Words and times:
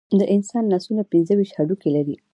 د 0.19 0.21
انسان 0.35 0.63
لاسونه 0.73 1.03
پنځه 1.11 1.33
ویشت 1.35 1.53
هډوکي 1.57 1.89
لري. 1.95 2.15